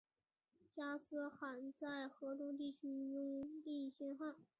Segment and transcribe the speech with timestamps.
[0.75, 4.35] 加兹罕在河中地区拥立新汗。